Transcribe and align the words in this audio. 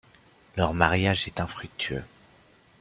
Leur 0.57 0.73
mariage 0.73 1.27
est 1.27 1.39
infructueux. 1.39 2.03